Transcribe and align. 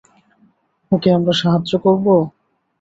ওকে 0.91 1.09
আমরা 1.17 1.33
সাহায্য 1.33 1.71
করবো? 1.83 2.13